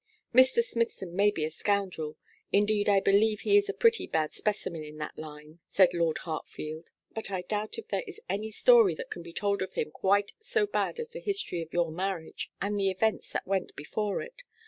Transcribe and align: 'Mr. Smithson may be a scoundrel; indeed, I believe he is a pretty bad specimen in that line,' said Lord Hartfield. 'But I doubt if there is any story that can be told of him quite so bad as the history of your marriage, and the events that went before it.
'Mr. 0.33 0.63
Smithson 0.63 1.15
may 1.15 1.29
be 1.29 1.45
a 1.45 1.51
scoundrel; 1.51 2.17
indeed, 2.51 2.89
I 2.89 2.99
believe 2.99 3.41
he 3.41 3.55
is 3.55 3.69
a 3.69 3.71
pretty 3.75 4.07
bad 4.07 4.33
specimen 4.33 4.83
in 4.83 4.97
that 4.97 5.15
line,' 5.15 5.59
said 5.67 5.93
Lord 5.93 6.17
Hartfield. 6.25 6.89
'But 7.13 7.29
I 7.29 7.43
doubt 7.43 7.77
if 7.77 7.89
there 7.89 8.03
is 8.07 8.19
any 8.27 8.49
story 8.49 8.95
that 8.95 9.11
can 9.11 9.21
be 9.21 9.31
told 9.31 9.61
of 9.61 9.73
him 9.75 9.91
quite 9.91 10.31
so 10.39 10.65
bad 10.65 10.99
as 10.99 11.09
the 11.09 11.19
history 11.19 11.61
of 11.61 11.71
your 11.71 11.91
marriage, 11.91 12.49
and 12.59 12.79
the 12.79 12.89
events 12.89 13.29
that 13.33 13.45
went 13.45 13.75
before 13.75 14.23
it. 14.23 14.41